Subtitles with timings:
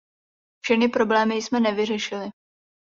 [0.61, 2.29] Všechny problémy jsme nevyřešili.